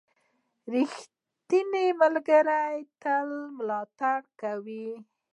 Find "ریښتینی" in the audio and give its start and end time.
0.73-1.87